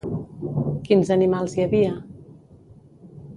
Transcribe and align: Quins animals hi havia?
Quins 0.87 1.11
animals 1.17 1.55
hi 1.59 1.65
havia? 1.67 1.93